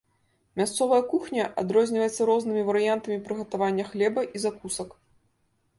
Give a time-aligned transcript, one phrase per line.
[0.61, 4.89] Мясцовая кухня адрозніваецца рознымі варыянтамі прыгатавання хлеба і закусак.